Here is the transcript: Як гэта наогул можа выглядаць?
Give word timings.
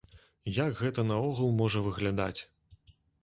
Як 0.55 0.73
гэта 0.83 1.03
наогул 1.11 1.53
можа 1.61 1.83
выглядаць? 1.89 2.41